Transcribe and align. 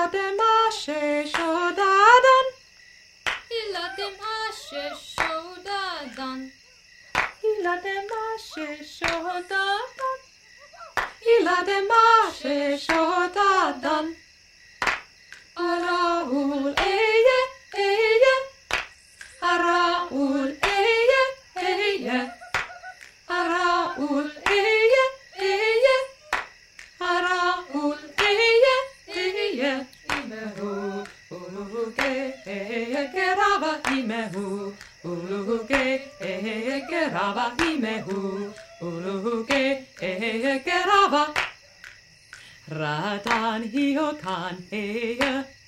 Ilatem 0.00 0.40
ashe 0.40 1.26
shodadan. 1.28 2.46
Ilatem 3.58 4.16
ashe 4.36 4.84
shodadan. 5.12 6.40
Ilatem 7.50 8.08
ashe 8.24 8.68
shodadan. 8.96 10.18
Ilatem 11.34 11.90
ashe 11.90 12.78
shodadan. 12.86 14.06
Araul 15.56 16.74
eye. 16.78 17.39
ekeraba 32.50 33.72
himehu 37.58 38.52
uluhuke 38.80 39.84
heya 40.00 40.54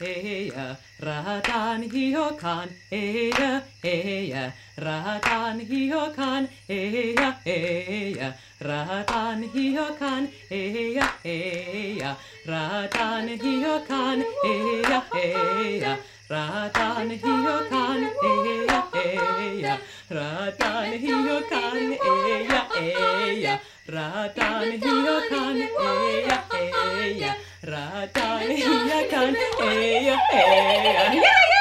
heya 0.00 0.76
Ratan 1.02 1.82
hiokan 1.82 2.68
heya 2.90 3.62
heya 3.82 4.52
Ratan 4.86 5.58
hiokan 5.66 6.46
heya 6.62 7.34
heya 7.50 8.32
Ratan 8.60 9.42
hiokan 9.52 10.28
heya 10.48 11.08
heya 11.24 12.16
Ratan 12.46 13.28
hiokan 13.42 14.22
heya 14.44 15.00
heya 15.12 15.98
Ratan 16.32 17.10
hiyo 17.12 17.56
kan 17.68 18.00
eya 18.24 18.80
eya. 18.96 19.74
Ratan 20.08 20.92
hiyo 20.96 21.36
kan 21.44 21.76
eya 21.76 22.62
eya. 22.80 23.54
Ratan 23.84 24.68
hiyo 24.80 25.16
kan 25.28 25.56
eya 25.60 26.38
eya. 26.56 27.32
Ratan 27.68 28.48
hiyo 28.48 28.98
kan 29.12 29.34
eya 29.60 30.16
eya. 30.32 31.51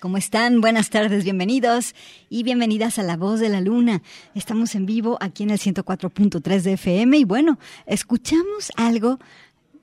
¿Cómo 0.00 0.16
están? 0.16 0.60
Buenas 0.60 0.90
tardes, 0.90 1.24
bienvenidos 1.24 1.96
y 2.28 2.44
bienvenidas 2.44 3.00
a 3.00 3.02
La 3.02 3.16
Voz 3.16 3.40
de 3.40 3.48
la 3.48 3.60
Luna. 3.60 4.00
Estamos 4.36 4.76
en 4.76 4.86
vivo 4.86 5.18
aquí 5.20 5.42
en 5.42 5.50
el 5.50 5.58
104.3 5.58 6.62
de 6.62 6.72
FM 6.74 7.18
y 7.18 7.24
bueno, 7.24 7.58
escuchamos 7.84 8.70
algo 8.76 9.18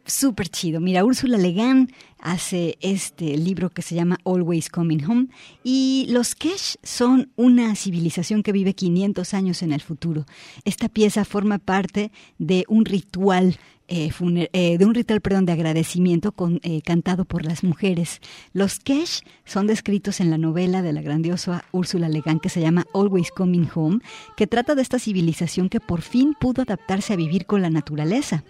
súper 0.05 0.49
chido. 0.49 0.79
Mira, 0.79 1.03
Úrsula 1.03 1.37
Legán 1.37 1.91
hace 2.19 2.77
este 2.81 3.37
libro 3.37 3.69
que 3.69 3.81
se 3.81 3.95
llama 3.95 4.17
Always 4.25 4.69
Coming 4.69 5.03
Home 5.05 5.27
y 5.63 6.07
los 6.09 6.35
Kesh 6.35 6.77
son 6.83 7.31
una 7.35 7.75
civilización 7.75 8.43
que 8.43 8.51
vive 8.51 8.73
500 8.73 9.33
años 9.33 9.61
en 9.61 9.73
el 9.73 9.81
futuro. 9.81 10.25
Esta 10.63 10.89
pieza 10.89 11.25
forma 11.25 11.59
parte 11.59 12.11
de 12.37 12.65
un 12.67 12.85
ritual 12.85 13.57
eh, 13.87 14.09
eh, 14.53 14.77
de 14.79 14.85
un 14.85 14.95
ritual 14.95 15.21
perdón, 15.21 15.45
de 15.45 15.51
agradecimiento 15.51 16.33
eh, 16.63 16.81
cantado 16.81 17.25
por 17.25 17.45
las 17.45 17.63
mujeres. 17.63 18.19
Los 18.51 18.79
Kesh 18.79 19.21
son 19.45 19.67
descritos 19.67 20.19
en 20.19 20.31
la 20.31 20.39
novela 20.39 20.81
de 20.81 20.91
la 20.91 21.03
grandiosa 21.03 21.63
Úrsula 21.71 22.09
Legán 22.09 22.39
que 22.39 22.49
se 22.49 22.61
llama 22.61 22.85
Always 22.95 23.29
Coming 23.29 23.69
Home, 23.75 23.99
que 24.37 24.47
trata 24.47 24.73
de 24.73 24.81
esta 24.81 24.97
civilización 24.97 25.69
que 25.69 25.79
por 25.79 26.01
fin 26.01 26.33
pudo 26.39 26.63
adaptarse 26.63 27.13
a 27.13 27.17
vivir 27.17 27.45
con 27.45 27.61
la 27.61 27.69
naturaleza. 27.69 28.43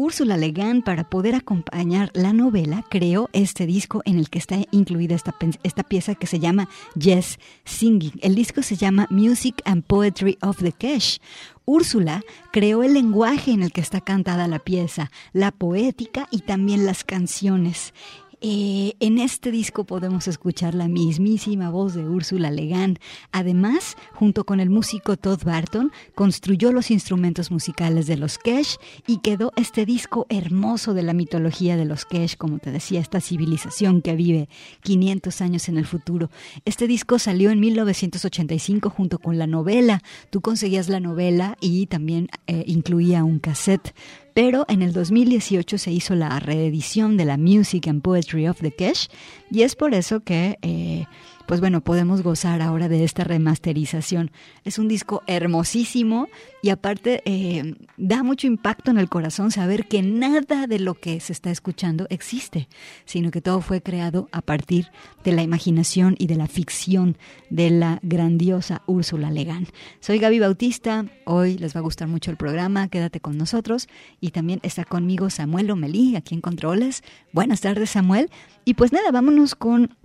Úrsula 0.00 0.36
Legan, 0.36 0.82
para 0.82 1.10
poder 1.10 1.34
acompañar 1.34 2.12
la 2.14 2.32
novela, 2.32 2.84
creó 2.88 3.28
este 3.32 3.66
disco 3.66 4.00
en 4.04 4.16
el 4.20 4.30
que 4.30 4.38
está 4.38 4.58
incluida 4.70 5.16
esta, 5.16 5.34
esta 5.64 5.82
pieza 5.82 6.14
que 6.14 6.28
se 6.28 6.38
llama 6.38 6.68
Yes 6.94 7.40
Singing. 7.64 8.12
El 8.22 8.36
disco 8.36 8.62
se 8.62 8.76
llama 8.76 9.08
Music 9.10 9.60
and 9.64 9.82
Poetry 9.82 10.38
of 10.40 10.58
the 10.58 10.70
Cash. 10.70 11.18
Úrsula 11.64 12.22
creó 12.52 12.84
el 12.84 12.94
lenguaje 12.94 13.50
en 13.50 13.64
el 13.64 13.72
que 13.72 13.80
está 13.80 14.00
cantada 14.00 14.46
la 14.46 14.60
pieza, 14.60 15.10
la 15.32 15.50
poética 15.50 16.28
y 16.30 16.42
también 16.42 16.86
las 16.86 17.02
canciones. 17.02 17.92
Eh, 18.40 18.94
en 19.00 19.18
este 19.18 19.50
disco 19.50 19.84
podemos 19.84 20.28
escuchar 20.28 20.74
la 20.74 20.86
mismísima 20.86 21.70
voz 21.70 21.94
de 21.94 22.08
Úrsula 22.08 22.50
Legan. 22.52 22.98
Además, 23.32 23.96
junto 24.14 24.44
con 24.44 24.60
el 24.60 24.70
músico 24.70 25.16
Todd 25.16 25.42
Barton, 25.44 25.90
construyó 26.14 26.70
los 26.72 26.92
instrumentos 26.92 27.50
musicales 27.50 28.06
de 28.06 28.16
los 28.16 28.38
Kesh 28.38 28.78
y 29.08 29.18
quedó 29.18 29.52
este 29.56 29.84
disco 29.84 30.26
hermoso 30.28 30.94
de 30.94 31.02
la 31.02 31.14
mitología 31.14 31.76
de 31.76 31.84
los 31.84 32.04
Kesh, 32.04 32.36
como 32.36 32.60
te 32.60 32.70
decía, 32.70 33.00
esta 33.00 33.20
civilización 33.20 34.02
que 34.02 34.14
vive 34.14 34.48
500 34.82 35.40
años 35.40 35.68
en 35.68 35.76
el 35.76 35.86
futuro. 35.86 36.30
Este 36.64 36.86
disco 36.86 37.18
salió 37.18 37.50
en 37.50 37.58
1985 37.58 38.90
junto 38.90 39.18
con 39.18 39.38
la 39.38 39.48
novela. 39.48 40.02
Tú 40.30 40.40
conseguías 40.40 40.88
la 40.88 41.00
novela 41.00 41.56
y 41.60 41.86
también 41.86 42.28
eh, 42.46 42.62
incluía 42.66 43.24
un 43.24 43.40
cassette 43.40 43.94
pero 44.38 44.64
en 44.68 44.82
el 44.82 44.92
2018 44.92 45.78
se 45.78 45.90
hizo 45.90 46.14
la 46.14 46.38
reedición 46.38 47.16
de 47.16 47.24
la 47.24 47.36
Music 47.36 47.88
and 47.88 48.02
Poetry 48.02 48.46
of 48.46 48.60
the 48.60 48.70
Cash 48.70 49.08
y 49.50 49.62
es 49.62 49.74
por 49.74 49.94
eso 49.94 50.20
que... 50.20 50.58
Eh, 50.62 51.06
pues 51.48 51.60
bueno, 51.60 51.80
podemos 51.80 52.20
gozar 52.20 52.60
ahora 52.60 52.90
de 52.90 53.04
esta 53.04 53.24
remasterización. 53.24 54.30
Es 54.64 54.78
un 54.78 54.86
disco 54.86 55.22
hermosísimo 55.26 56.28
y 56.60 56.68
aparte 56.68 57.22
eh, 57.24 57.74
da 57.96 58.22
mucho 58.22 58.46
impacto 58.46 58.90
en 58.90 58.98
el 58.98 59.08
corazón 59.08 59.50
saber 59.50 59.88
que 59.88 60.02
nada 60.02 60.66
de 60.66 60.78
lo 60.78 60.92
que 60.92 61.20
se 61.20 61.32
está 61.32 61.50
escuchando 61.50 62.06
existe, 62.10 62.68
sino 63.06 63.30
que 63.30 63.40
todo 63.40 63.62
fue 63.62 63.80
creado 63.80 64.28
a 64.30 64.42
partir 64.42 64.88
de 65.24 65.32
la 65.32 65.42
imaginación 65.42 66.16
y 66.18 66.26
de 66.26 66.36
la 66.36 66.48
ficción 66.48 67.16
de 67.48 67.70
la 67.70 67.98
grandiosa 68.02 68.82
Úrsula 68.84 69.30
Legan. 69.30 69.68
Soy 70.00 70.18
Gaby 70.18 70.40
Bautista, 70.40 71.06
hoy 71.24 71.56
les 71.56 71.74
va 71.74 71.80
a 71.80 71.82
gustar 71.82 72.08
mucho 72.08 72.30
el 72.30 72.36
programa, 72.36 72.88
quédate 72.88 73.20
con 73.20 73.38
nosotros 73.38 73.88
y 74.20 74.32
también 74.32 74.60
está 74.64 74.84
conmigo 74.84 75.30
Samuel 75.30 75.70
Omelí, 75.70 76.14
aquí 76.14 76.34
en 76.34 76.42
Controles. 76.42 77.02
Buenas 77.32 77.62
tardes 77.62 77.88
Samuel. 77.88 78.28
Y 78.66 78.74
pues 78.74 78.92
nada, 78.92 79.10
vámonos 79.12 79.54
con 79.54 79.96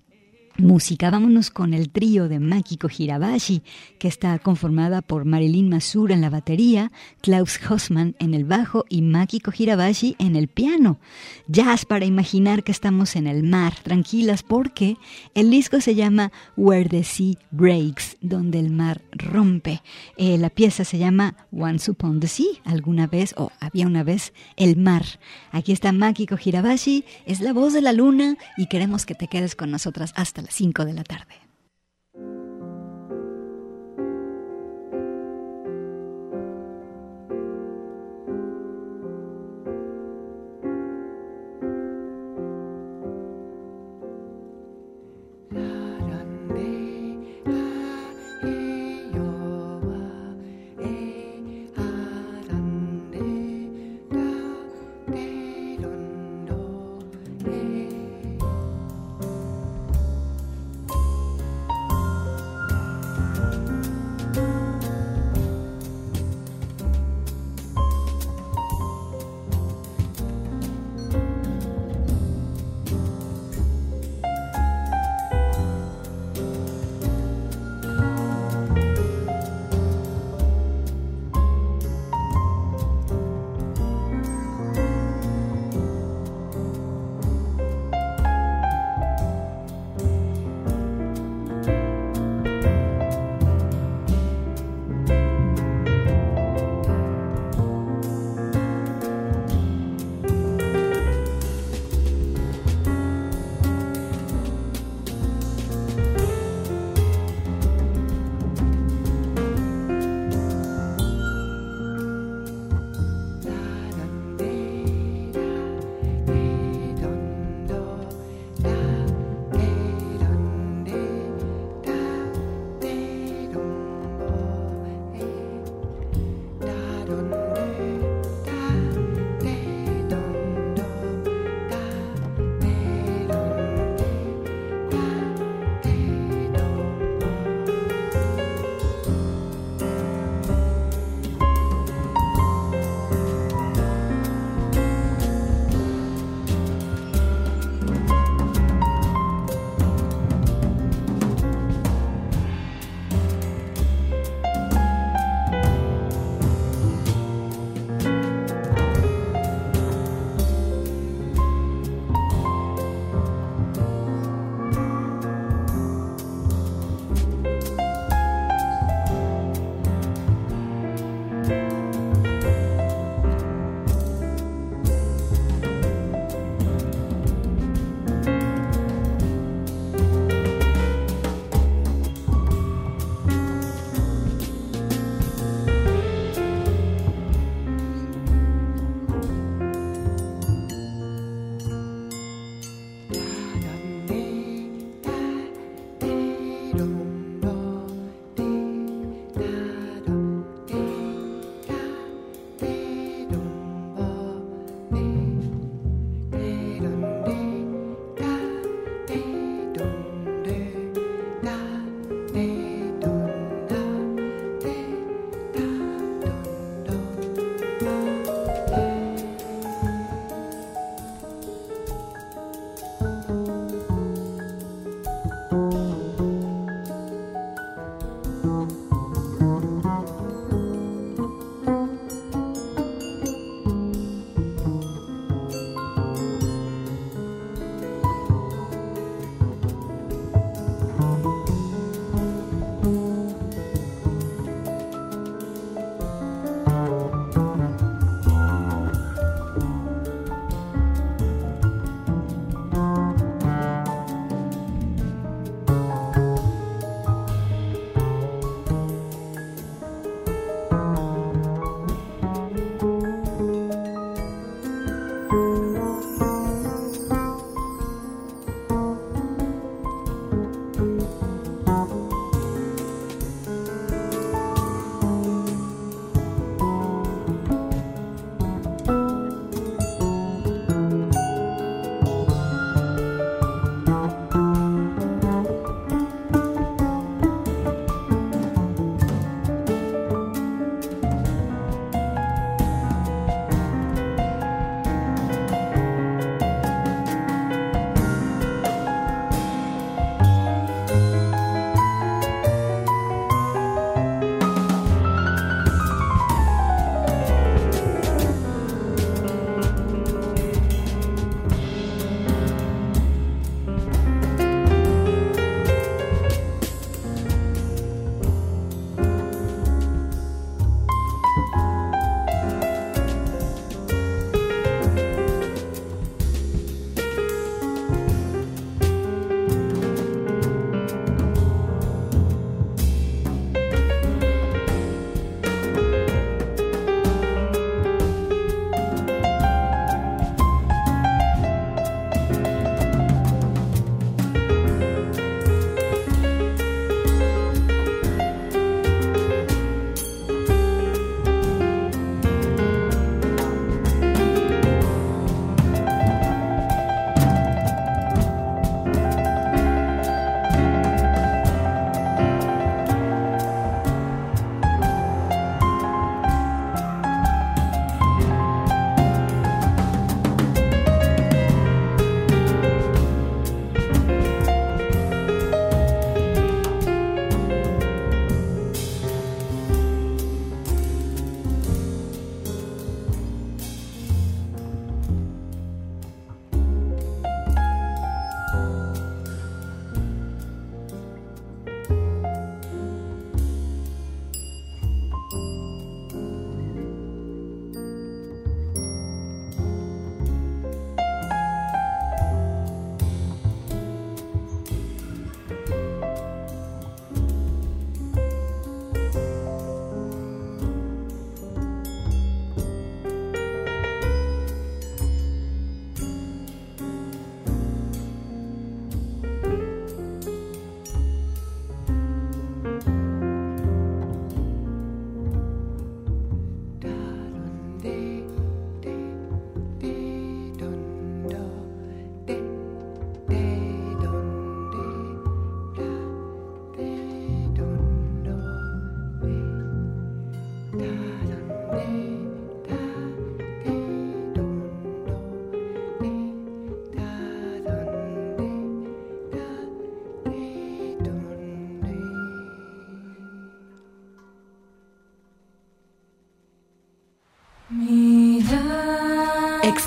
música. 0.57 1.09
Vámonos 1.09 1.49
con 1.49 1.73
el 1.73 1.89
trío 1.89 2.27
de 2.27 2.39
Makiko 2.39 2.87
Hirabashi, 2.95 3.63
que 3.99 4.07
está 4.07 4.37
conformada 4.39 5.01
por 5.01 5.25
Marilyn 5.25 5.69
Masura 5.69 6.13
en 6.13 6.21
la 6.21 6.29
batería, 6.29 6.91
Klaus 7.21 7.59
Hossmann 7.67 8.15
en 8.19 8.33
el 8.33 8.45
bajo 8.45 8.85
y 8.89 9.01
Makiko 9.01 9.51
Hirabashi 9.57 10.15
en 10.19 10.35
el 10.35 10.47
piano. 10.47 10.99
Jazz 11.47 11.85
para 11.85 12.05
imaginar 12.05 12.63
que 12.63 12.71
estamos 12.71 13.15
en 13.15 13.27
el 13.27 13.43
mar, 13.43 13.73
tranquilas, 13.83 14.43
porque 14.43 14.97
el 15.33 15.49
disco 15.49 15.81
se 15.81 15.95
llama 15.95 16.31
Where 16.55 16.89
the 16.89 17.03
Sea 17.03 17.35
Breaks, 17.51 18.17
donde 18.21 18.59
el 18.59 18.69
mar 18.69 19.01
rompe. 19.11 19.81
Eh, 20.17 20.37
la 20.37 20.49
pieza 20.49 20.85
se 20.85 20.97
llama 20.97 21.35
Once 21.51 21.89
Upon 21.89 22.19
the 22.19 22.27
Sea, 22.27 22.45
alguna 22.65 23.07
vez, 23.07 23.33
o 23.37 23.51
había 23.59 23.87
una 23.87 24.03
vez, 24.03 24.33
el 24.57 24.77
mar. 24.77 25.03
Aquí 25.51 25.71
está 25.71 25.91
Makiko 25.91 26.35
Hirabashi, 26.43 27.05
es 27.25 27.39
la 27.39 27.53
voz 27.53 27.73
de 27.73 27.81
la 27.81 27.93
luna 27.93 28.37
y 28.57 28.67
queremos 28.67 29.05
que 29.05 29.15
te 29.15 29.27
quedes 29.27 29.55
con 29.55 29.71
nosotras 29.71 30.13
hasta 30.15 30.42
las 30.43 30.53
5 30.53 30.85
de 30.85 30.93
la 30.93 31.03
tarde. 31.03 31.42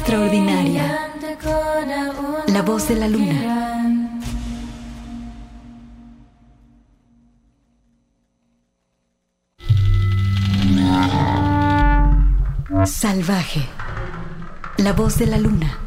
Extraordinaria. 0.06 1.10
La 2.46 2.62
voz 2.62 2.86
de 2.86 2.94
la 2.94 3.08
luna. 3.08 3.38
Salvaje. 12.84 13.66
La 14.78 14.92
voz 14.92 15.18
de 15.18 15.26
la 15.26 15.38
luna. 15.38 15.85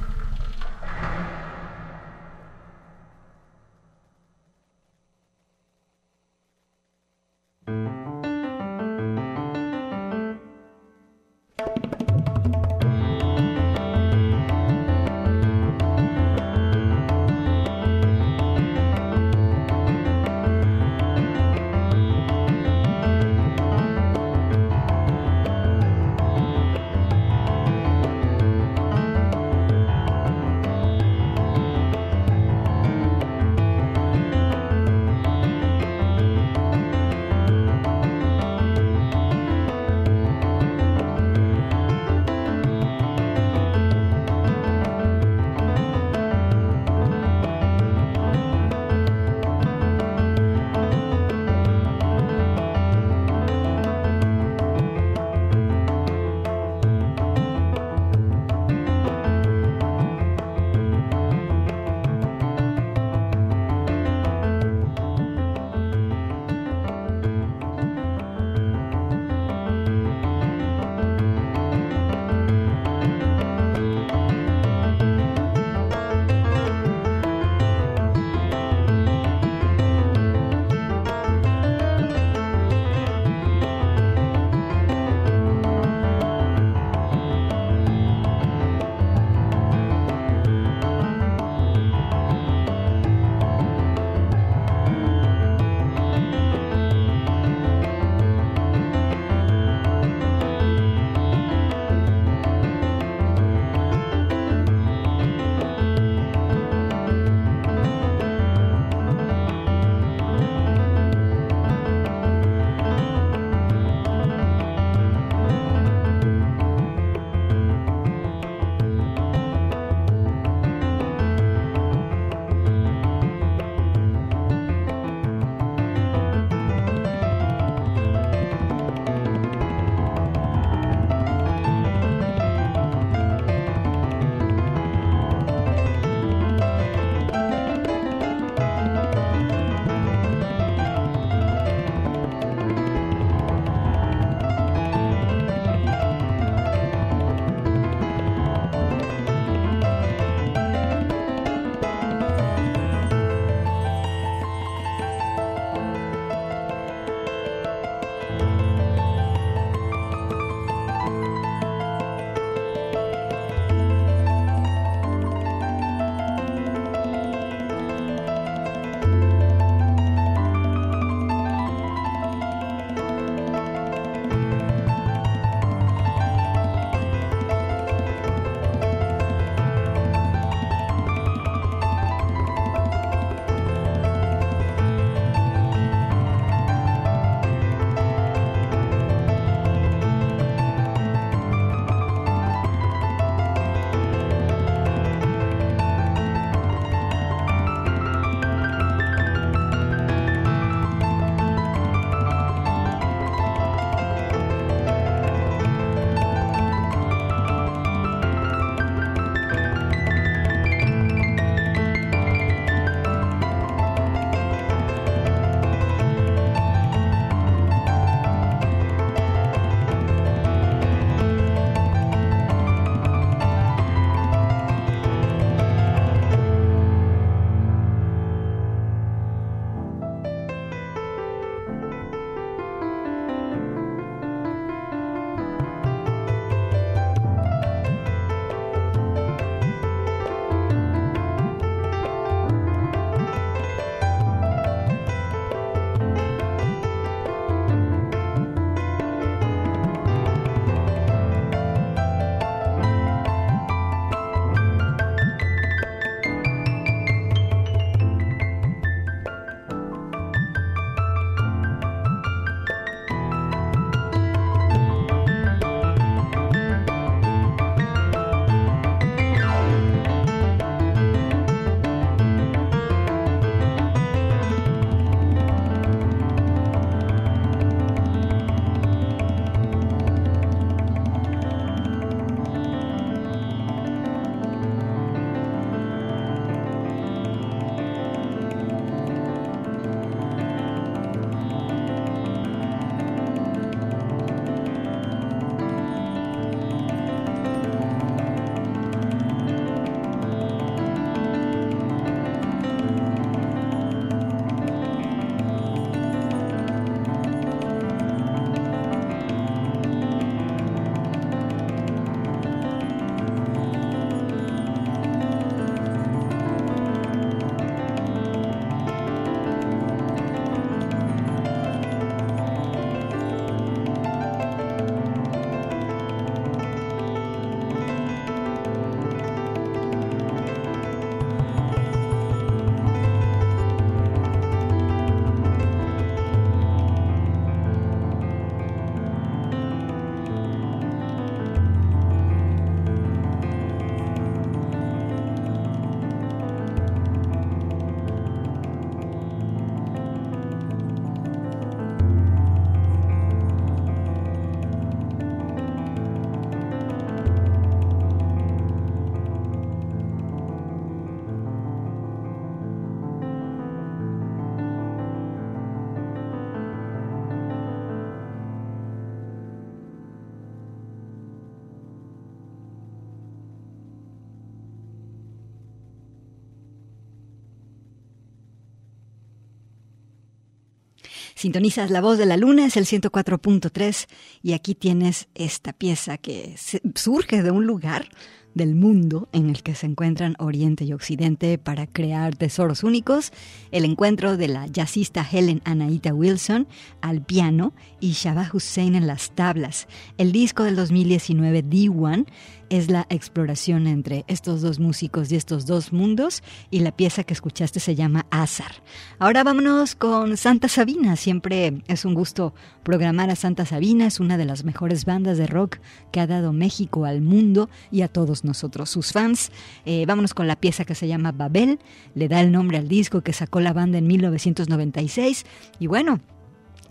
Sintonizas 381.39 381.89
La 381.89 382.01
Voz 382.01 382.17
de 382.17 382.25
la 382.25 382.35
Luna, 382.35 382.65
es 382.65 382.75
el 382.75 382.83
104.3 382.83 384.07
y 384.43 384.51
aquí 384.51 384.75
tienes 384.75 385.29
esta 385.35 385.71
pieza 385.71 386.17
que 386.17 386.57
surge 386.95 387.43
de 387.43 387.51
un 387.51 387.65
lugar 387.65 388.09
del 388.55 388.75
mundo 388.75 389.29
en 389.31 389.49
el 389.49 389.63
que 389.63 389.73
se 389.73 389.85
encuentran 389.85 390.35
Oriente 390.39 390.83
y 390.83 390.91
Occidente 390.91 391.57
para 391.57 391.87
crear 391.87 392.35
tesoros 392.35 392.83
únicos, 392.83 393.31
el 393.71 393.85
encuentro 393.85 394.35
de 394.35 394.49
la 394.49 394.67
jazzista 394.67 395.25
Helen 395.25 395.61
Anaita 395.63 396.13
Wilson 396.13 396.67
al 396.99 397.21
piano 397.21 397.73
y 398.01 398.11
Shabba 398.11 398.49
Hussein 398.51 398.95
en 398.95 399.07
las 399.07 399.31
tablas, 399.31 399.87
el 400.17 400.33
disco 400.33 400.65
del 400.65 400.75
2019 400.75 401.63
D1 401.63 402.25
es 402.69 402.89
la 402.89 403.05
exploración 403.09 403.87
entre 403.87 404.25
estos 404.27 404.61
dos 404.61 404.79
músicos 404.79 405.31
y 405.31 405.35
estos 405.35 405.65
dos 405.65 405.93
mundos 405.93 406.43
y 406.71 406.79
la 406.79 406.91
pieza 406.91 407.23
que 407.23 407.33
escuchaste 407.33 407.79
se 407.79 407.95
llama 407.95 408.25
Azar. 408.29 408.71
Ahora 409.17 409.43
vámonos 409.43 409.95
con 409.95 410.37
Santa 410.37 410.67
Sabina. 410.67 411.15
Siempre 411.15 411.81
es 411.87 412.05
un 412.05 412.13
gusto 412.13 412.53
programar 412.83 413.29
a 413.29 413.35
Santa 413.35 413.65
Sabina. 413.65 414.07
Es 414.07 414.19
una 414.19 414.37
de 414.37 414.45
las 414.45 414.63
mejores 414.63 415.05
bandas 415.05 415.37
de 415.37 415.47
rock 415.47 415.77
que 416.11 416.19
ha 416.19 416.27
dado 416.27 416.53
México 416.53 417.05
al 417.05 417.21
mundo 417.21 417.69
y 417.91 418.01
a 418.01 418.07
todos 418.07 418.43
nosotros, 418.43 418.89
sus 418.89 419.11
fans. 419.11 419.51
Eh, 419.85 420.05
vámonos 420.07 420.33
con 420.33 420.47
la 420.47 420.55
pieza 420.55 420.85
que 420.85 420.95
se 420.95 421.07
llama 421.07 421.31
Babel. 421.31 421.79
Le 422.15 422.27
da 422.27 422.41
el 422.41 422.51
nombre 422.51 422.77
al 422.77 422.87
disco 422.87 423.21
que 423.21 423.33
sacó 423.33 423.59
la 423.59 423.73
banda 423.73 423.97
en 423.97 424.07
1996. 424.07 425.45
Y 425.79 425.87
bueno, 425.87 426.19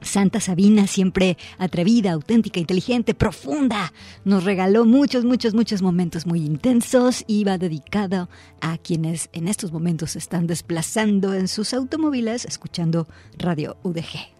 Santa 0.00 0.40
Sabina, 0.40 0.86
siempre 0.86 1.36
atrevida, 1.58 2.12
auténtica, 2.12 2.60
inteligente, 2.60 3.14
profunda, 3.14 3.92
nos 4.24 4.44
regaló 4.44 4.84
muchos, 4.84 5.24
muchos, 5.24 5.54
muchos 5.54 5.82
momentos 5.82 6.26
muy 6.26 6.44
intensos 6.44 7.24
y 7.26 7.44
va 7.44 7.58
dedicado 7.58 8.28
a 8.60 8.78
quienes 8.78 9.28
en 9.32 9.48
estos 9.48 9.72
momentos 9.72 10.12
se 10.12 10.18
están 10.18 10.46
desplazando 10.46 11.34
en 11.34 11.48
sus 11.48 11.74
automóviles 11.74 12.44
escuchando 12.44 13.08
Radio 13.38 13.76
UDG. 13.82 14.37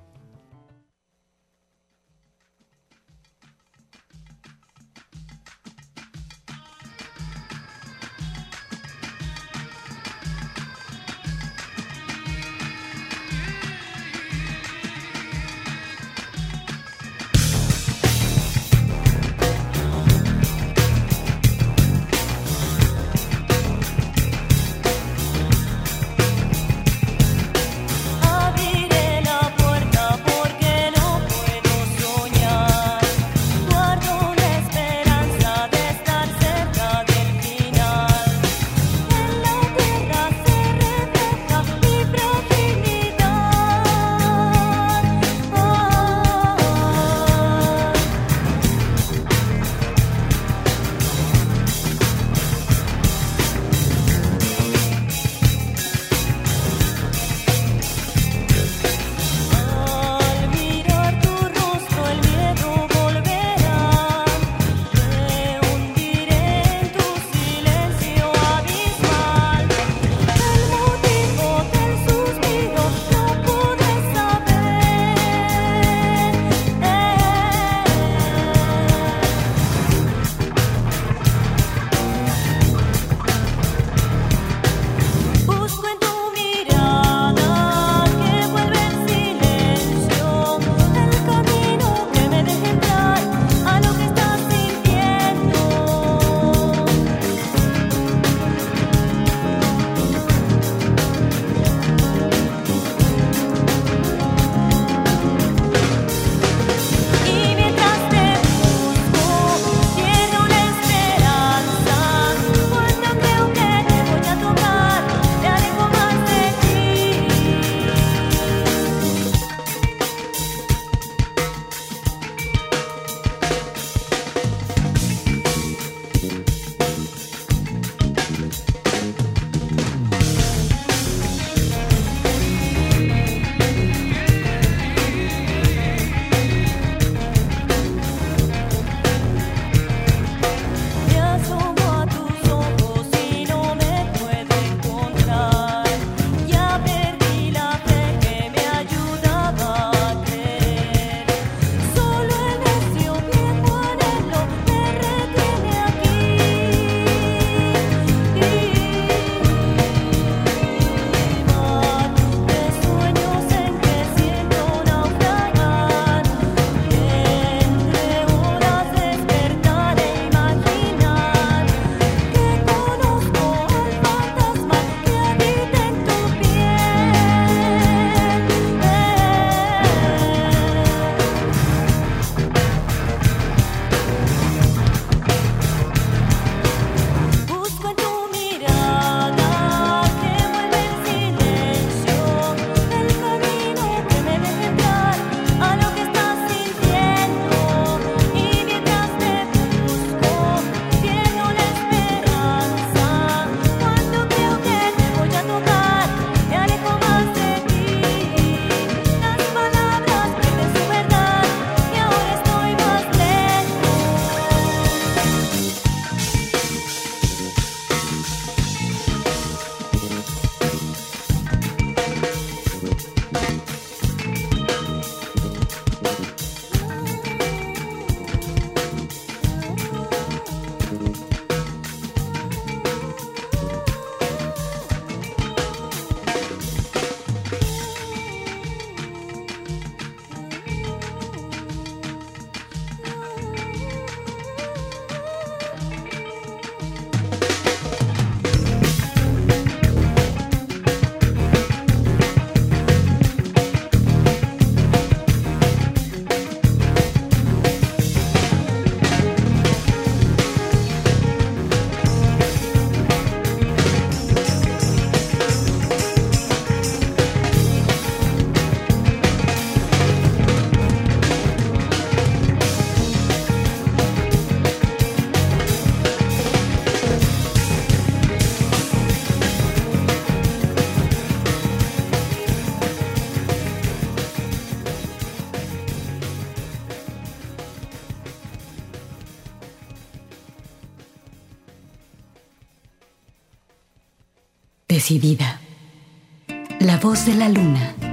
La 296.80 296.98
voz 296.98 297.24
de 297.24 297.34
la 297.34 297.48
luna. 297.48 298.07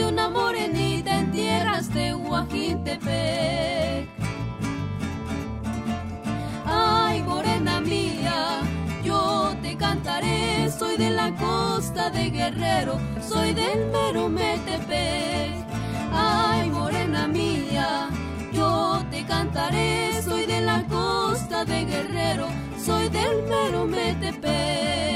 Una 0.00 0.28
morenita 0.28 1.18
en 1.18 1.30
tierras 1.32 1.92
de 1.92 2.14
Huajintepec. 2.14 4.08
Ay, 6.64 7.22
morena 7.22 7.80
mía, 7.80 8.60
yo 9.04 9.54
te 9.62 9.76
cantaré, 9.76 10.70
soy 10.70 10.96
de 10.96 11.10
la 11.10 11.34
costa 11.36 12.10
de 12.10 12.30
Guerrero, 12.30 12.98
soy 13.20 13.52
del 13.52 13.86
mero 13.90 14.28
Metepec. 14.28 15.54
Ay, 16.12 16.70
morena 16.70 17.26
mía, 17.26 18.08
yo 18.52 19.02
te 19.10 19.24
cantaré, 19.24 20.22
soy 20.22 20.46
de 20.46 20.60
la 20.60 20.82
costa 20.84 21.31
de 21.64 21.84
Guerrero, 21.84 22.48
soy 22.76 23.08
del 23.08 23.42
mero 23.44 23.86
Metepec. 23.86 25.11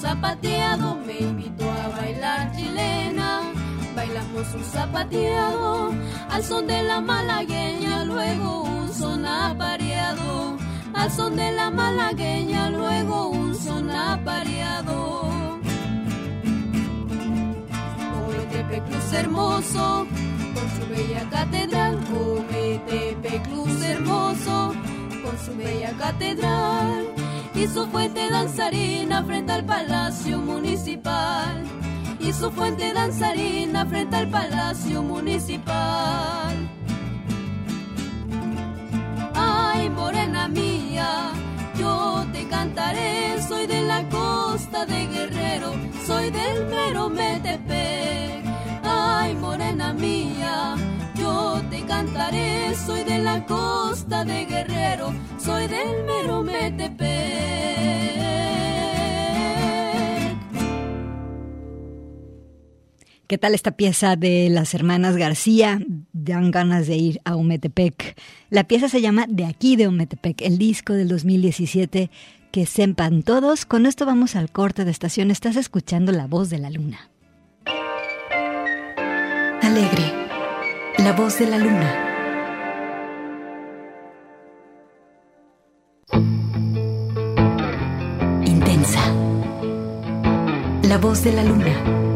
Zapateado, 0.00 0.96
me 1.06 1.18
invitó 1.18 1.70
a 1.70 1.88
bailar 1.88 2.52
chilena, 2.56 3.42
bailamos 3.94 4.54
un 4.54 4.64
zapateado, 4.64 5.92
al 6.30 6.42
son 6.42 6.66
de 6.66 6.82
la 6.82 7.00
malagueña, 7.00 8.04
luego 8.04 8.62
un 8.62 8.92
son 8.92 9.26
apareado, 9.26 10.56
al 10.94 11.10
son 11.10 11.36
de 11.36 11.52
la 11.52 11.70
malagueña, 11.70 12.70
luego 12.70 13.28
un 13.28 13.54
son 13.54 13.90
apareado. 13.90 15.20
Cruz 18.70 19.12
hermoso, 19.12 20.06
con 20.54 20.66
su 20.76 20.88
bella 20.88 21.28
catedral, 21.28 21.98
Cruz 23.44 23.82
hermoso, 23.82 24.72
con 25.22 25.38
su 25.44 25.56
bella 25.56 25.92
catedral 25.98 27.19
y 27.54 27.66
su 27.66 27.86
fuente 27.86 28.30
danzarina 28.30 29.24
frente 29.24 29.52
al 29.52 29.64
palacio 29.64 30.38
municipal. 30.38 31.64
Y 32.20 32.32
su 32.32 32.50
fuente 32.50 32.92
danzarina 32.92 33.86
frente 33.86 34.16
al 34.16 34.28
palacio 34.28 35.02
municipal. 35.02 36.54
Ay, 39.34 39.88
morena 39.88 40.48
mía, 40.48 41.32
yo 41.78 42.26
te 42.32 42.46
cantaré, 42.46 43.40
soy 43.42 43.66
de 43.66 43.82
la 43.82 44.06
costa 44.08 44.84
de 44.84 45.06
Guerrero, 45.06 45.72
soy 46.06 46.30
del 46.30 46.66
mero 46.66 47.08
Metepec. 47.08 48.44
Ay, 48.84 49.34
morena 49.34 49.94
mía, 49.94 50.76
cantaré, 51.90 52.72
soy 52.86 53.02
de 53.02 53.18
la 53.18 53.44
costa 53.44 54.24
de 54.24 54.44
Guerrero, 54.44 55.12
soy 55.38 55.66
del 55.66 56.04
mero 56.06 56.42
Metepec. 56.44 57.10
¿Qué 63.26 63.38
tal 63.38 63.54
esta 63.54 63.72
pieza 63.72 64.14
de 64.14 64.48
las 64.50 64.72
hermanas 64.72 65.16
García? 65.16 65.80
Dan 66.12 66.52
ganas 66.52 66.86
de 66.86 66.96
ir 66.96 67.20
a 67.24 67.34
Ometepec. 67.34 68.16
La 68.50 68.64
pieza 68.64 68.88
se 68.88 69.00
llama 69.00 69.26
De 69.28 69.44
aquí 69.44 69.74
de 69.74 69.88
Ometepec, 69.88 70.42
el 70.42 70.58
disco 70.58 70.92
del 70.92 71.08
2017. 71.08 72.10
Que 72.52 72.66
sepan 72.66 73.22
todos. 73.22 73.66
Con 73.66 73.86
esto 73.86 74.06
vamos 74.06 74.34
al 74.34 74.50
corte 74.50 74.84
de 74.84 74.90
estación. 74.90 75.30
Estás 75.30 75.54
escuchando 75.54 76.10
la 76.10 76.26
voz 76.26 76.50
de 76.50 76.58
la 76.58 76.70
luna. 76.70 77.10
Alegre 79.62 80.29
la 81.04 81.12
voz 81.12 81.38
de 81.38 81.46
la 81.46 81.56
luna. 81.56 81.90
Intensa. 88.44 89.00
La 90.82 90.98
voz 90.98 91.24
de 91.24 91.32
la 91.32 91.42
luna. 91.44 92.09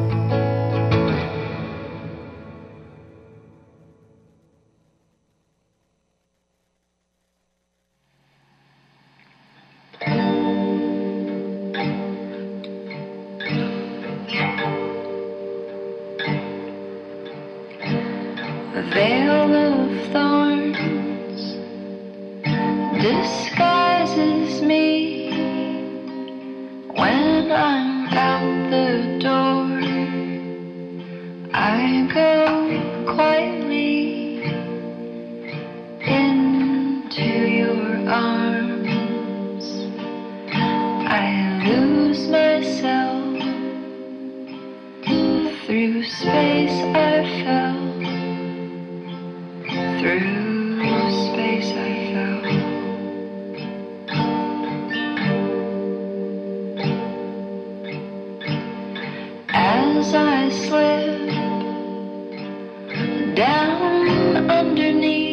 down 63.35 64.49
underneath. 64.51 65.24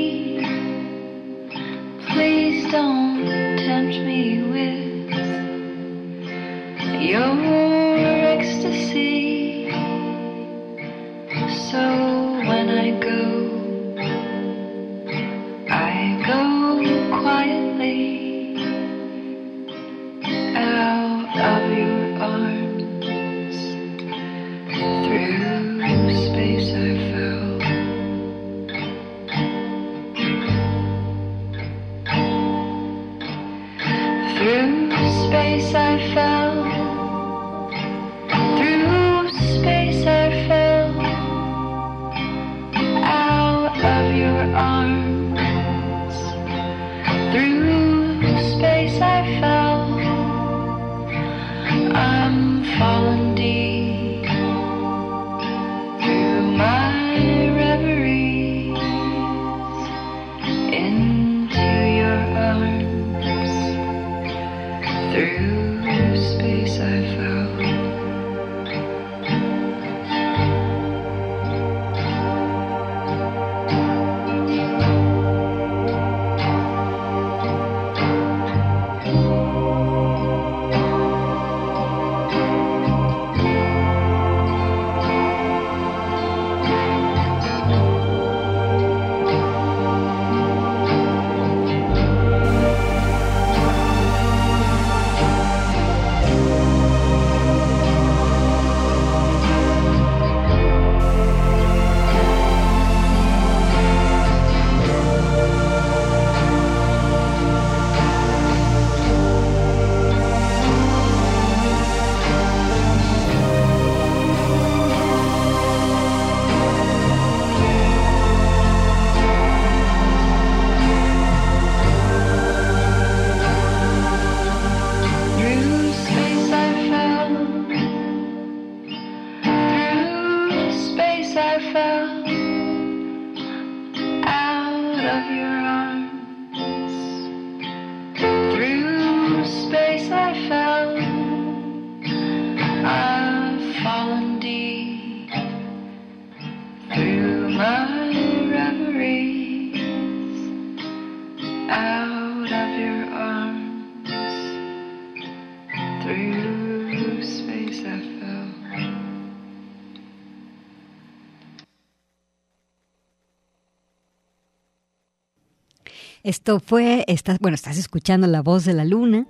Esto 166.42 166.60
fue, 166.60 167.06
estás, 167.08 167.38
bueno, 167.38 167.54
estás 167.54 167.78
escuchando 167.78 168.26
la 168.26 168.42
voz 168.42 168.66
de 168.66 168.74
la 168.74 168.84
luna 168.84 169.28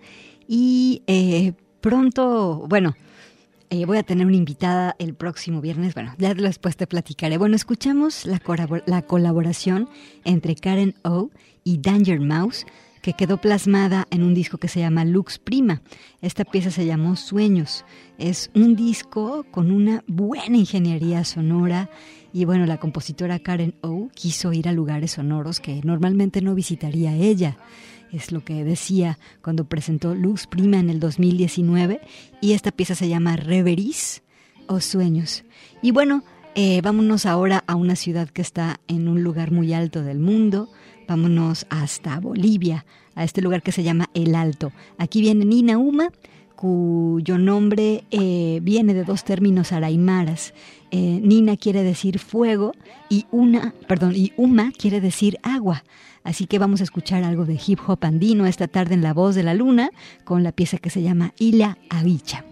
y 0.47 1.03
eh, 1.07 1.51
pronto, 1.81 2.65
bueno, 2.69 2.95
eh, 3.69 3.85
voy 3.85 3.97
a 3.97 4.03
tener 4.03 4.25
una 4.25 4.37
invitada 4.37 4.95
el 4.97 5.13
próximo 5.13 5.59
viernes. 5.59 5.93
Bueno, 5.93 6.15
ya 6.17 6.33
después 6.33 6.77
te 6.77 6.87
platicaré. 6.87 7.37
Bueno, 7.37 7.57
escuchamos 7.57 8.25
la, 8.25 8.39
la 8.85 9.01
colaboración 9.01 9.89
entre 10.23 10.55
Karen 10.55 10.95
O 11.03 11.31
y 11.65 11.79
Danger 11.79 12.21
Mouse 12.21 12.65
que 13.01 13.13
quedó 13.13 13.41
plasmada 13.41 14.07
en 14.09 14.23
un 14.23 14.33
disco 14.33 14.57
que 14.57 14.69
se 14.69 14.79
llama 14.79 15.03
Lux 15.03 15.37
Prima. 15.37 15.81
Esta 16.21 16.45
pieza 16.45 16.71
se 16.71 16.85
llamó 16.85 17.17
Sueños. 17.17 17.83
Es 18.19 18.51
un 18.55 18.75
disco 18.75 19.45
con 19.51 19.71
una 19.71 20.03
buena 20.07 20.55
ingeniería 20.55 21.25
sonora 21.25 21.89
y 22.33 22.45
bueno, 22.45 22.65
la 22.65 22.79
compositora 22.79 23.39
Karen 23.39 23.75
O 23.81 24.09
quiso 24.13 24.53
ir 24.53 24.67
a 24.67 24.73
lugares 24.73 25.11
sonoros 25.11 25.59
que 25.59 25.81
normalmente 25.83 26.41
no 26.41 26.55
visitaría 26.55 27.15
ella. 27.15 27.57
Es 28.11 28.31
lo 28.31 28.43
que 28.43 28.63
decía 28.63 29.19
cuando 29.41 29.65
presentó 29.65 30.15
Lux 30.15 30.47
Prima 30.47 30.79
en 30.79 30.89
el 30.89 30.99
2019 30.99 32.01
y 32.41 32.53
esta 32.53 32.71
pieza 32.71 32.95
se 32.95 33.07
llama 33.07 33.37
Reveries 33.37 34.21
o 34.67 34.79
Sueños. 34.79 35.43
Y 35.81 35.91
bueno, 35.91 36.23
eh, 36.55 36.81
vámonos 36.81 37.25
ahora 37.25 37.63
a 37.67 37.75
una 37.75 37.95
ciudad 37.95 38.29
que 38.29 38.41
está 38.41 38.79
en 38.87 39.07
un 39.07 39.23
lugar 39.23 39.51
muy 39.51 39.73
alto 39.73 40.03
del 40.03 40.19
mundo, 40.19 40.69
Vámonos 41.11 41.65
hasta 41.69 42.21
Bolivia, 42.21 42.85
a 43.15 43.25
este 43.25 43.41
lugar 43.41 43.61
que 43.63 43.73
se 43.73 43.83
llama 43.83 44.09
El 44.13 44.33
Alto. 44.33 44.71
Aquí 44.97 45.19
viene 45.19 45.43
Nina 45.43 45.77
Uma, 45.77 46.07
cuyo 46.61 47.39
nombre 47.39 48.03
eh, 48.11 48.59
viene 48.61 48.93
de 48.93 49.03
dos 49.03 49.23
términos 49.23 49.71
araimaras. 49.71 50.53
Eh, 50.91 51.19
Nina 51.23 51.57
quiere 51.57 51.81
decir 51.81 52.19
fuego 52.19 52.73
y 53.09 53.25
una, 53.31 53.73
perdón, 53.87 54.13
y 54.15 54.31
Uma 54.37 54.71
quiere 54.71 55.01
decir 55.01 55.39
agua. 55.41 55.83
Así 56.23 56.45
que 56.45 56.59
vamos 56.59 56.79
a 56.81 56.83
escuchar 56.83 57.23
algo 57.23 57.45
de 57.45 57.59
hip 57.65 57.79
hop 57.87 58.05
andino 58.05 58.45
esta 58.45 58.67
tarde 58.67 58.93
en 58.93 59.01
La 59.01 59.15
Voz 59.15 59.33
de 59.33 59.41
la 59.41 59.55
Luna 59.55 59.89
con 60.23 60.43
la 60.43 60.51
pieza 60.51 60.77
que 60.77 60.91
se 60.91 61.01
llama 61.01 61.33
Ila 61.39 61.79
Avicha. 61.89 62.45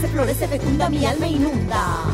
Crece, 0.00 0.08
florece, 0.08 0.48
fecunda, 0.48 0.88
mi 0.88 1.04
alma 1.04 1.26
inunda. 1.26 2.04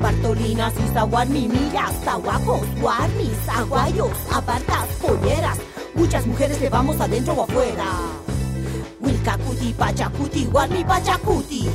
Bartolina, 0.00 0.70
Sisaguani, 0.70 1.48
millas, 1.48 2.00
tahuacos, 2.04 2.66
guarnis, 2.80 3.48
aguayos, 3.48 4.16
apartas, 4.32 4.86
polleras, 5.00 5.58
Muchas 5.94 6.24
mujeres 6.26 6.60
le 6.60 6.68
vamos 6.68 7.00
adentro 7.00 7.32
o 7.32 7.42
afuera. 7.42 7.86
Wilkakuti, 9.00 9.74
Pachacuti, 9.76 10.44
Guarmi, 10.44 10.84
Pachacuti. 10.84 11.68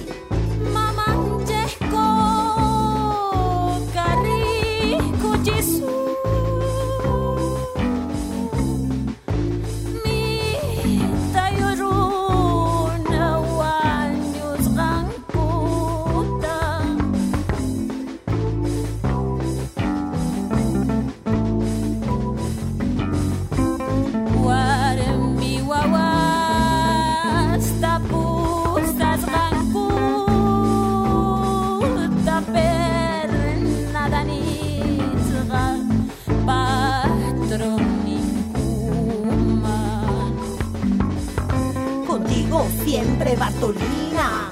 Bartolina, 43.63 44.51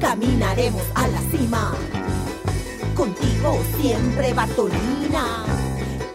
caminaremos 0.00 0.82
a 0.96 1.06
la 1.06 1.20
cima. 1.30 1.72
Contigo 2.92 3.56
siempre, 3.80 4.32
Bartolina, 4.32 5.44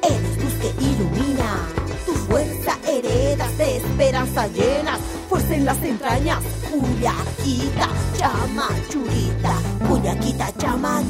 eres 0.01 0.43
luz 0.43 0.53
que 0.55 0.83
ilumina. 0.83 1.57
Tu 2.05 2.11
fuerza 2.11 2.77
heredas 2.85 3.57
de 3.57 3.77
esperanza 3.77 4.47
llenas, 4.47 4.99
fuerza 5.29 5.55
en 5.55 5.63
las 5.63 5.81
entrañas. 5.83 6.43
Cuyaquita, 6.69 7.87
chama, 8.17 8.67
churita, 8.89 9.55
Cuyaquita, 9.87 10.51
chama, 10.57 11.01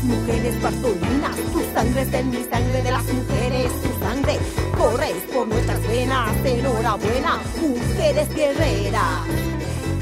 churita. 0.00 0.38
Bartolinas, 0.62 1.36
tu 1.52 1.60
sangre 1.74 2.02
es 2.02 2.12
en 2.12 2.30
mi 2.30 2.44
sangre 2.44 2.82
de 2.82 2.90
las 2.90 3.04
mujeres, 3.04 3.70
tu 3.82 4.04
sangre 4.04 4.38
corre 4.76 5.14
por 5.32 5.46
nuestras 5.46 5.80
venas. 5.88 6.30
Enhorabuena, 6.44 7.38
mujeres 7.60 8.28
guerreras. 8.34 9.26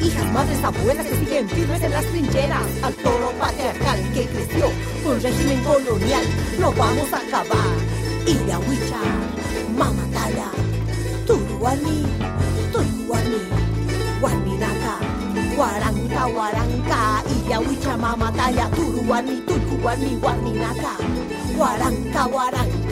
Hijas, 0.03 0.33
madres, 0.33 0.63
abuelas 0.63 1.07
que 1.07 1.17
siguen 1.17 1.49
firmes 1.49 1.83
en 1.83 1.91
las 1.91 2.05
trincheras, 2.07 2.63
al 2.83 2.95
toro 2.95 3.33
patriarcal 3.39 3.99
que 4.15 4.27
creció 4.27 4.71
con 5.05 5.21
régimen 5.21 5.63
colonial, 5.65 6.23
no 6.61 6.73
vamos 6.73 7.13
a 7.13 7.19
acabar. 7.19 7.77
Irahuicha, 8.27 9.01
Mamataya, 9.77 10.51
Turuani, 11.27 12.05
Turuani, 12.73 13.41
Guaninata, 14.21 14.86
Warangka 15.57 16.29
warangka, 16.37 17.25
iya 17.33 17.57
wicama 17.65 18.13
matanya 18.13 18.69
turuan 18.77 19.25
itu 19.25 19.57
warni-warni 19.81 20.53
naga 20.53 21.01
warangka 21.57 22.23
warangka 22.29 22.86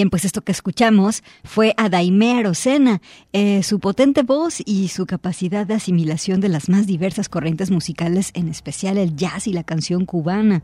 Bien, 0.00 0.08
pues 0.08 0.24
esto 0.24 0.40
que 0.40 0.52
escuchamos 0.52 1.22
fue 1.44 1.74
a 1.76 1.90
Daimé 1.90 2.38
Arocena. 2.38 3.02
Eh, 3.34 3.62
su 3.62 3.80
potente 3.80 4.22
voz 4.22 4.62
y 4.64 4.88
su 4.88 5.04
capacidad 5.04 5.66
de 5.66 5.74
asimilación 5.74 6.40
de 6.40 6.48
las 6.48 6.70
más 6.70 6.86
diversas 6.86 7.28
corrientes 7.28 7.70
musicales, 7.70 8.30
en 8.32 8.48
especial 8.48 8.96
el 8.96 9.14
jazz 9.14 9.46
y 9.46 9.52
la 9.52 9.62
canción 9.62 10.06
cubana. 10.06 10.62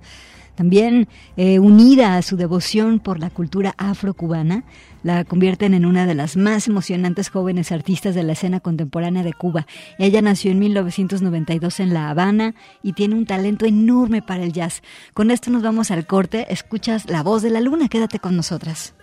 También 0.55 1.07
eh, 1.37 1.59
unida 1.59 2.17
a 2.17 2.23
su 2.23 2.39
devoción 2.39 2.99
por 2.99 3.21
la 3.21 3.29
cultura 3.29 3.75
afrocubana, 3.77 4.65
la 5.03 5.25
convierten 5.25 5.75
en 5.75 5.85
una 5.85 6.07
de 6.07 6.15
las 6.15 6.39
más 6.39 6.67
emocionantes 6.67 7.29
jóvenes 7.29 7.73
artistas 7.73 8.15
de 8.15 8.23
la 8.23 8.33
escena 8.33 8.61
contemporánea 8.61 9.23
de 9.23 9.35
Cuba. 9.35 9.67
Ella 9.99 10.23
nació 10.23 10.51
en 10.51 10.61
1992 10.61 11.81
en 11.81 11.93
La 11.93 12.09
Habana 12.09 12.55
y 12.83 12.95
tiene 12.95 13.17
un 13.17 13.27
talento 13.27 13.67
enorme 13.67 14.23
para 14.23 14.45
el 14.45 14.55
jazz. 14.55 14.83
Con 15.13 15.31
esto 15.31 15.51
nos 15.51 15.63
vamos 15.63 15.91
al 15.91 16.07
corte. 16.07 16.47
Escuchas 16.49 17.05
La 17.11 17.23
Voz 17.23 17.43
de 17.43 17.51
la 17.51 17.61
Luna. 17.61 17.91
Quédate 17.91 18.19
con 18.19 18.35
nosotras. 18.35 18.95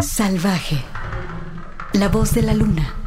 Salvaje. 0.00 0.82
La 1.92 2.08
voz 2.08 2.32
de 2.32 2.42
la 2.42 2.54
luna. 2.54 2.99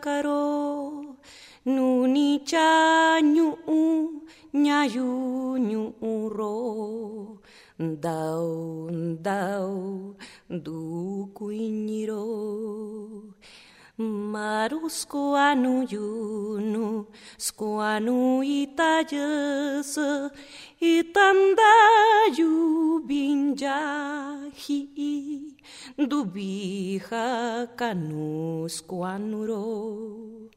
karo 0.00 1.16
nu 1.64 2.06
ni 2.06 2.38
cha 2.44 3.20
nyu 3.20 3.48
u 3.66 3.82
nya 4.52 4.84
yu 4.84 5.58
nyu 5.58 5.82
u 6.02 6.28
ro 6.28 7.40
dau 7.78 8.90
dau 9.22 10.16
du 10.48 11.30
kuiniro 11.34 12.24
Maru 13.96 14.90
nu, 15.62 15.86
yunu, 15.86 17.06
ita 18.42 19.06
itayes, 19.06 19.98
itanda 20.80 21.74
yubinjahi. 22.34 23.62
dubija 25.98 27.66
canusco 27.76 29.04
anuro. 29.04 30.50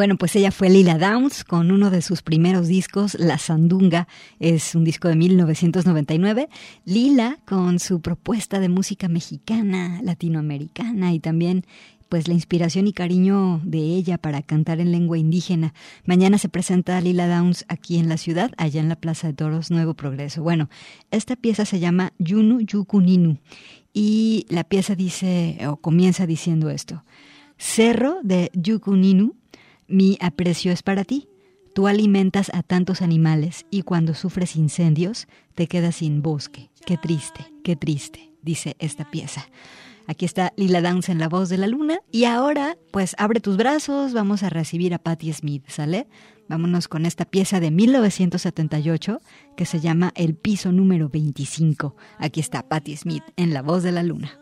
Bueno, 0.00 0.16
pues 0.16 0.34
ella 0.34 0.50
fue 0.50 0.70
Lila 0.70 0.96
Downs 0.96 1.44
con 1.44 1.70
uno 1.70 1.90
de 1.90 2.00
sus 2.00 2.22
primeros 2.22 2.68
discos, 2.68 3.18
La 3.20 3.36
Sandunga, 3.36 4.08
es 4.38 4.74
un 4.74 4.82
disco 4.82 5.08
de 5.08 5.14
1999. 5.14 6.48
Lila 6.86 7.38
con 7.44 7.78
su 7.78 8.00
propuesta 8.00 8.60
de 8.60 8.70
música 8.70 9.08
mexicana, 9.08 10.00
latinoamericana 10.02 11.12
y 11.12 11.20
también 11.20 11.66
pues 12.08 12.28
la 12.28 12.32
inspiración 12.32 12.86
y 12.86 12.94
cariño 12.94 13.60
de 13.62 13.80
ella 13.80 14.16
para 14.16 14.40
cantar 14.40 14.80
en 14.80 14.90
lengua 14.90 15.18
indígena. 15.18 15.74
Mañana 16.06 16.38
se 16.38 16.48
presenta 16.48 16.98
Lila 17.02 17.28
Downs 17.28 17.66
aquí 17.68 17.98
en 17.98 18.08
la 18.08 18.16
ciudad, 18.16 18.52
allá 18.56 18.80
en 18.80 18.88
la 18.88 18.96
Plaza 18.96 19.26
de 19.26 19.34
Toros 19.34 19.70
Nuevo 19.70 19.92
Progreso. 19.92 20.42
Bueno, 20.42 20.70
esta 21.10 21.36
pieza 21.36 21.66
se 21.66 21.78
llama 21.78 22.14
Yunu 22.18 22.60
Yukuninu 22.62 23.36
y 23.92 24.46
la 24.48 24.64
pieza 24.64 24.94
dice 24.94 25.58
o 25.68 25.76
comienza 25.76 26.26
diciendo 26.26 26.70
esto. 26.70 27.04
Cerro 27.58 28.20
de 28.22 28.50
Yukuninu 28.54 29.34
mi 29.90 30.16
aprecio 30.20 30.72
es 30.72 30.82
para 30.82 31.04
ti. 31.04 31.28
Tú 31.74 31.86
alimentas 31.86 32.50
a 32.54 32.62
tantos 32.62 33.02
animales 33.02 33.66
y 33.70 33.82
cuando 33.82 34.14
sufres 34.14 34.56
incendios 34.56 35.28
te 35.54 35.66
quedas 35.66 35.96
sin 35.96 36.22
bosque. 36.22 36.70
Qué 36.86 36.96
triste, 36.96 37.46
qué 37.62 37.76
triste, 37.76 38.30
dice 38.42 38.76
esta 38.78 39.10
pieza. 39.10 39.48
Aquí 40.06 40.24
está 40.24 40.52
Lila 40.56 40.80
Downs 40.80 41.08
en 41.08 41.18
La 41.18 41.28
Voz 41.28 41.48
de 41.48 41.58
la 41.58 41.68
Luna. 41.68 42.00
Y 42.10 42.24
ahora, 42.24 42.76
pues 42.90 43.14
abre 43.18 43.38
tus 43.38 43.56
brazos, 43.56 44.12
vamos 44.12 44.42
a 44.42 44.48
recibir 44.48 44.92
a 44.94 44.98
Patti 44.98 45.32
Smith, 45.32 45.64
¿sale? 45.68 46.08
Vámonos 46.48 46.88
con 46.88 47.06
esta 47.06 47.24
pieza 47.24 47.60
de 47.60 47.70
1978 47.70 49.20
que 49.56 49.66
se 49.66 49.78
llama 49.78 50.12
El 50.16 50.34
piso 50.34 50.72
número 50.72 51.08
25. 51.08 51.94
Aquí 52.18 52.40
está 52.40 52.68
Patti 52.68 52.96
Smith 52.96 53.22
en 53.36 53.54
La 53.54 53.62
Voz 53.62 53.84
de 53.84 53.92
la 53.92 54.02
Luna. 54.02 54.39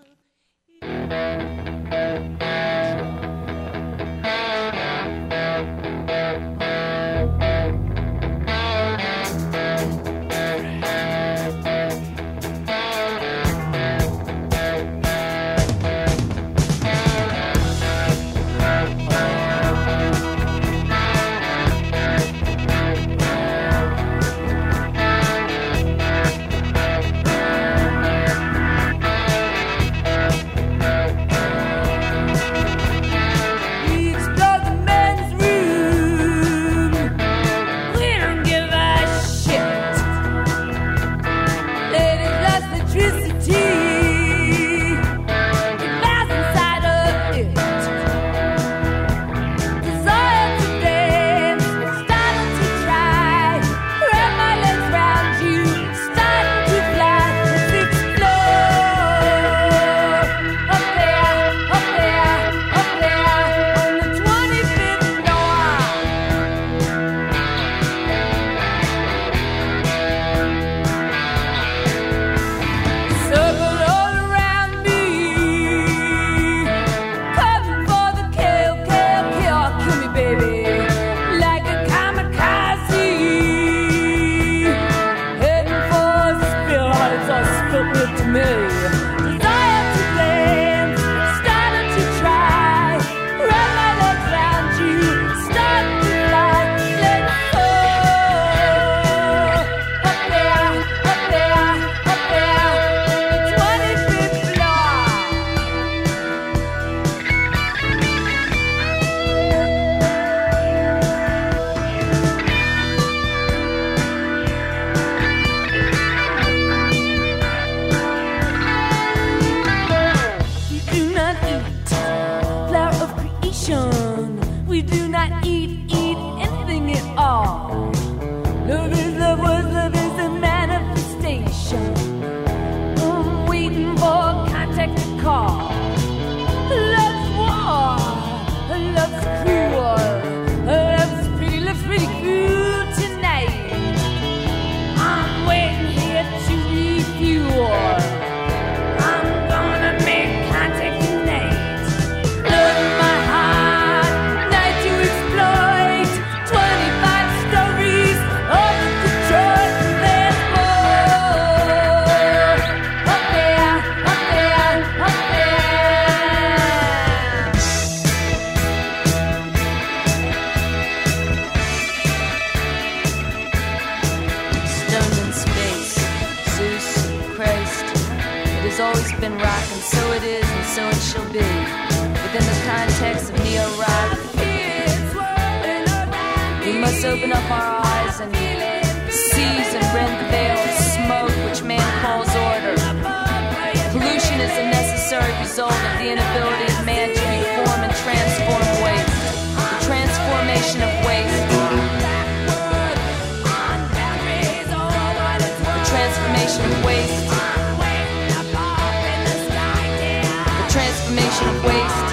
Waste. 211.65 212.11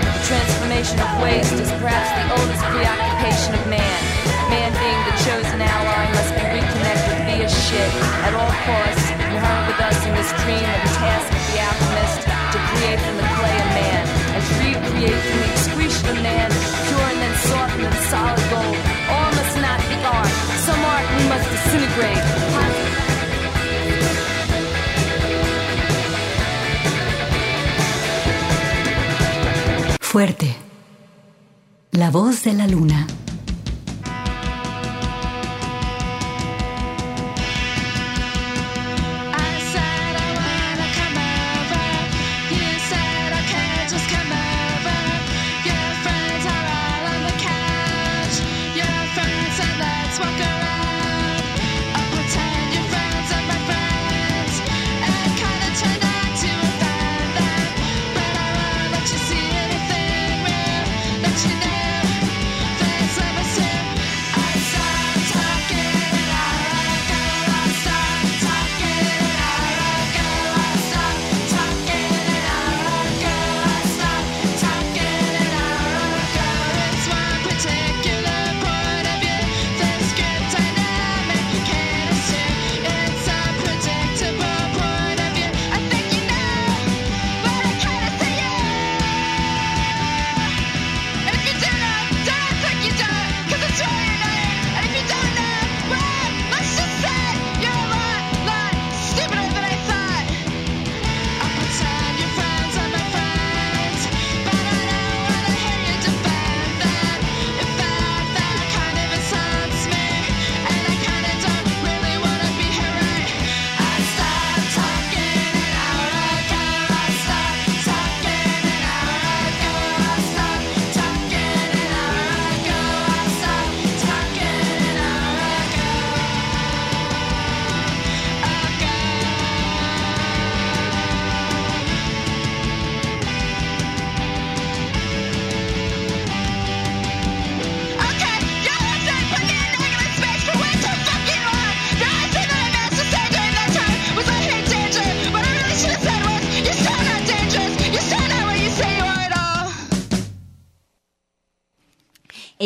The 0.00 0.22
transformation 0.26 0.98
of 1.00 1.10
waste 1.22 1.56
is 1.58 1.70
perhaps 1.82 2.10
the 2.14 2.24
oldest 2.38 2.62
preoccupation 2.70 3.54
of 3.58 3.62
man. 3.66 4.00
Man 4.50 4.70
being 4.74 5.02
the 5.06 5.16
chosen 5.26 5.58
ally 5.62 6.04
must 6.14 6.32
be 6.34 6.44
reconnected 6.46 7.18
via 7.26 7.48
shit 7.50 7.90
at 8.26 8.32
all 8.34 8.52
costs, 8.66 9.06
inherent 9.10 9.64
with 9.70 9.80
us 9.82 9.98
in 10.06 10.12
this 10.14 10.30
dream 10.42 10.62
of 10.62 10.80
the 10.86 10.92
task 10.98 11.28
of 11.30 11.42
the 11.50 11.58
alchemist 11.62 12.20
to 12.26 12.58
create 12.74 13.00
from 13.02 13.16
the 13.18 13.28
clay 13.38 13.58
a 13.58 13.68
man, 13.74 14.04
and 14.34 14.42
to 14.42 14.52
recreate 14.62 15.22
from 15.26 15.38
the 15.42 15.48
excretion 15.54 16.06
of 16.10 16.18
man, 16.22 16.48
pure 16.86 17.06
and 17.10 17.18
then 17.22 17.34
softened 17.46 17.86
in 17.86 17.94
solid 18.10 18.42
gold. 18.50 18.78
All 19.10 19.30
must 19.34 19.56
not 19.58 19.78
be 19.86 19.96
art. 20.02 20.32
Some 20.66 20.82
art 20.82 21.06
we 21.18 21.22
must 21.30 21.46
disintegrate. 21.50 22.89
Fuerte. 30.10 30.56
La 31.92 32.10
voz 32.10 32.42
de 32.42 32.52
la 32.52 32.66
luna. 32.66 33.06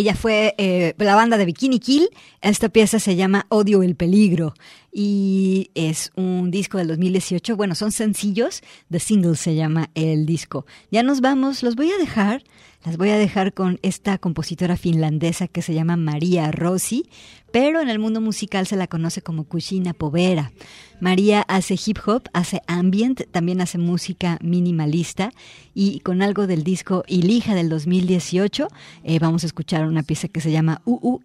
Ella 0.05 0.15
fue 0.15 0.55
eh, 0.59 0.95
la 0.99 1.15
banda 1.15 1.39
de 1.39 1.47
Bikini 1.47 1.81
Kill. 1.81 2.11
Esta 2.43 2.69
pieza 2.69 2.99
se 2.99 3.17
llama 3.17 3.47
Odio 3.49 3.83
el 3.83 3.97
Peligro 3.97 4.53
y 4.93 5.71
es 5.75 6.13
un 6.15 6.51
disco 6.51 6.77
del 6.77 6.89
2018. 6.89 7.57
Bueno, 7.57 7.75
son 7.75 7.91
sencillos. 7.91 8.61
The 8.91 9.01
Single 9.01 9.35
se 9.35 9.55
llama 9.55 9.89
el 9.95 10.27
disco. 10.27 10.67
Ya 10.91 11.03
nos 11.03 11.23
vamos. 11.23 11.63
Los 11.63 11.75
voy 11.75 11.91
a 11.91 11.97
dejar. 11.97 12.45
Las 12.85 12.99
voy 12.99 13.09
a 13.09 13.17
dejar 13.17 13.55
con 13.55 13.79
esta 13.81 14.19
compositora 14.19 14.77
finlandesa 14.77 15.49
que 15.49 15.63
se 15.63 15.73
llama 15.73 15.97
María 15.97 16.53
Rossi, 16.53 17.09
pero 17.51 17.81
en 17.81 17.89
el 17.89 17.99
mundo 17.99 18.21
musical 18.21 18.67
se 18.67 18.77
la 18.77 18.89
conoce 18.89 19.23
como 19.23 19.45
Kushina 19.45 19.95
Povera. 19.95 20.53
María 21.01 21.41
hace 21.49 21.79
hip 21.83 21.97
hop, 22.05 22.25
hace 22.35 22.61
ambient, 22.67 23.23
también 23.31 23.63
hace 23.63 23.79
música 23.79 24.39
minimalista 24.43 25.33
y 25.73 26.01
con 26.01 26.21
algo 26.21 26.47
del 26.47 26.63
disco 26.63 27.05
Ilija 27.07 27.55
del 27.55 27.71
2018 27.71 28.69
eh, 29.03 29.19
vamos 29.19 29.45
a 29.45 29.47
escuchar 29.47 29.87
una 29.87 30.03
pieza 30.03 30.29
que 30.29 30.43
se 30.43 30.53
llama 30.53 30.83
UU 30.85 31.23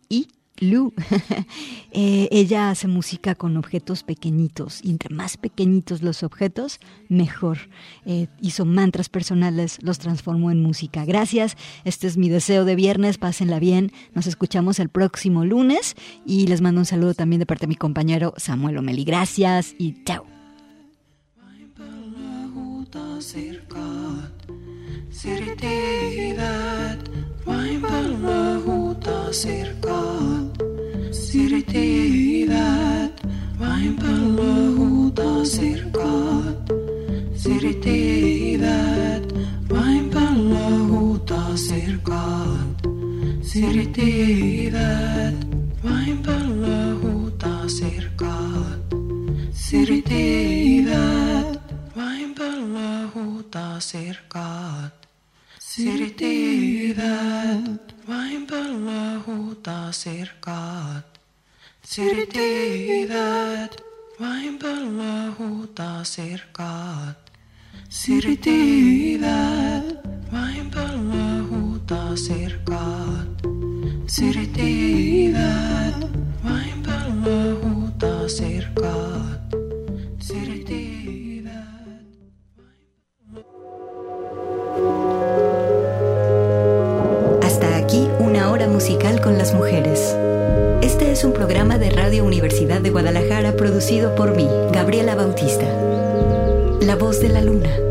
Eh, 1.91 2.27
ella 2.31 2.69
hace 2.69 2.87
música 2.87 3.33
con 3.33 3.57
objetos 3.57 4.03
pequeñitos 4.03 4.79
y 4.83 4.91
entre 4.91 5.13
más 5.13 5.37
pequeñitos 5.37 6.03
los 6.03 6.21
objetos, 6.21 6.79
mejor. 7.07 7.57
Eh, 8.05 8.27
hizo 8.41 8.63
mantras 8.63 9.09
personales, 9.09 9.79
los 9.81 9.97
transformó 9.97 10.51
en 10.51 10.61
música. 10.61 11.03
Gracias, 11.03 11.57
este 11.85 12.05
es 12.05 12.15
mi 12.15 12.29
deseo 12.29 12.63
de 12.63 12.75
viernes, 12.75 13.17
pásenla 13.17 13.57
bien. 13.57 13.91
Nos 14.13 14.27
escuchamos 14.27 14.79
el 14.79 14.89
próximo 14.89 15.45
lunes 15.45 15.95
y 16.27 16.45
les 16.45 16.61
mando 16.61 16.81
un 16.81 16.85
saludo 16.85 17.15
también 17.15 17.39
de 17.39 17.47
parte 17.47 17.61
de 17.61 17.69
mi 17.69 17.75
compañero 17.75 18.35
Samuel 18.37 18.77
Omeli. 18.77 19.03
Gracias 19.03 19.73
y 19.79 20.03
chao. 20.03 20.27
Vain 27.49 27.81
pallo 27.81 28.61
huutaa 28.65 29.33
sirkaat. 29.33 30.57
Siritiivet 31.11 33.15
vain 33.59 33.95
pallo 34.01 34.53
huutaa 34.77 35.45
sirkaat. 35.45 36.69
Siritiivet 37.35 39.33
vain 39.69 40.09
pallo 40.13 40.67
huutaa 40.91 41.57
sirkaat. 41.57 42.77
Siritiivet 43.41 45.37
vain 45.83 46.17
pallo 46.25 46.99
huutaa 47.01 47.67
sirkaat. 47.67 48.81
Siritiivet 49.51 51.59
vain 51.97 52.35
pallo 52.37 52.89
huutaa 53.15 53.79
sirkaat. 53.79 55.08
Sirti 55.83 56.87
hyvät, 56.87 57.95
vain 58.07 58.47
pöllö 58.47 59.19
huutaa 59.27 59.91
sirkaat. 59.91 61.19
Sirti 61.85 62.87
hyvät, 62.87 63.81
vain 64.19 64.59
pöllö 64.59 65.31
huutaa 65.39 66.03
sirkaat. 66.03 67.31
Sirti 67.89 68.81
hyvät, 69.13 69.85
vain 70.31 70.71
pöllö 70.71 71.43
huutaa 71.49 72.15
sirkaat. 72.15 73.41
Sirti 74.07 75.27
hyvät, 75.27 76.11
vain 76.43 76.83
pöllö 76.83 77.55
huutaa 77.63 78.27
sirkaat. 78.27 79.55
Sirti 80.19 80.68
hora 88.51 88.67
musical 88.67 89.21
con 89.21 89.37
las 89.37 89.53
mujeres. 89.53 90.15
Este 90.81 91.11
es 91.11 91.23
un 91.23 91.33
programa 91.33 91.77
de 91.77 91.89
Radio 91.89 92.25
Universidad 92.25 92.81
de 92.81 92.89
Guadalajara 92.89 93.53
producido 93.53 94.15
por 94.15 94.35
mí, 94.35 94.47
Gabriela 94.71 95.15
Bautista. 95.15 95.65
La 96.81 96.95
voz 96.95 97.19
de 97.19 97.29
la 97.29 97.41
luna. 97.41 97.88